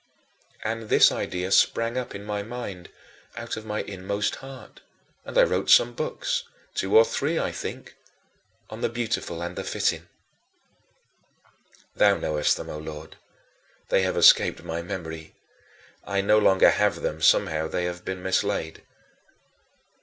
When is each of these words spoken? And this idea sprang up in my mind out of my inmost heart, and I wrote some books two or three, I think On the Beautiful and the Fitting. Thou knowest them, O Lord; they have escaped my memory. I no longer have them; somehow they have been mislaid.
And 0.63 0.89
this 0.89 1.11
idea 1.11 1.51
sprang 1.51 1.95
up 1.95 2.15
in 2.15 2.23
my 2.23 2.41
mind 2.41 2.89
out 3.37 3.55
of 3.55 3.67
my 3.67 3.83
inmost 3.83 4.37
heart, 4.37 4.81
and 5.25 5.37
I 5.37 5.43
wrote 5.43 5.69
some 5.69 5.93
books 5.93 6.43
two 6.73 6.97
or 6.97 7.05
three, 7.05 7.37
I 7.37 7.51
think 7.51 7.95
On 8.71 8.81
the 8.81 8.89
Beautiful 8.89 9.43
and 9.43 9.55
the 9.55 9.63
Fitting. 9.63 10.07
Thou 11.95 12.17
knowest 12.17 12.57
them, 12.57 12.71
O 12.71 12.79
Lord; 12.79 13.15
they 13.89 14.01
have 14.01 14.17
escaped 14.17 14.63
my 14.63 14.81
memory. 14.81 15.35
I 16.03 16.21
no 16.21 16.39
longer 16.39 16.71
have 16.71 17.03
them; 17.03 17.21
somehow 17.21 17.67
they 17.67 17.83
have 17.85 18.03
been 18.03 18.23
mislaid. 18.23 18.81